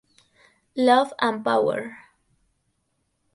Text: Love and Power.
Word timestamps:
Love 0.75 1.13
and 1.21 1.43
Power. 1.45 1.95